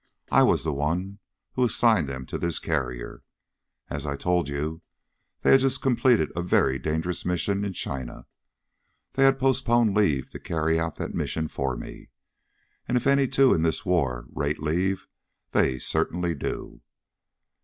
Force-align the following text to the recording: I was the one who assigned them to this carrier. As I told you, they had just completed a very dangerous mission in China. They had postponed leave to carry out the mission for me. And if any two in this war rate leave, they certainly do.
I 0.31 0.41
was 0.41 0.63
the 0.63 0.73
one 0.73 1.19
who 1.53 1.63
assigned 1.63 2.09
them 2.09 2.25
to 2.25 2.39
this 2.39 2.57
carrier. 2.57 3.21
As 3.87 4.07
I 4.07 4.15
told 4.15 4.49
you, 4.49 4.81
they 5.41 5.51
had 5.51 5.59
just 5.59 5.79
completed 5.83 6.31
a 6.35 6.41
very 6.41 6.79
dangerous 6.79 7.23
mission 7.23 7.63
in 7.63 7.73
China. 7.73 8.25
They 9.13 9.25
had 9.25 9.37
postponed 9.37 9.95
leave 9.95 10.31
to 10.31 10.39
carry 10.39 10.79
out 10.79 10.95
the 10.95 11.07
mission 11.09 11.47
for 11.47 11.77
me. 11.77 12.09
And 12.87 12.97
if 12.97 13.05
any 13.05 13.27
two 13.27 13.53
in 13.53 13.61
this 13.61 13.85
war 13.85 14.25
rate 14.33 14.57
leave, 14.59 15.05
they 15.51 15.77
certainly 15.77 16.33
do. 16.33 16.81